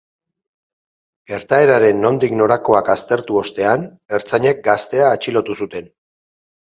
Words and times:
Gertaeraren 1.31 2.01
nondik 2.07 2.33
norakoak 2.39 2.91
aztertu 2.95 3.37
ostean, 3.43 3.87
ertzainek 4.21 4.65
gaztea 4.71 5.13
atxilotu 5.19 5.59
zuten. 5.63 5.93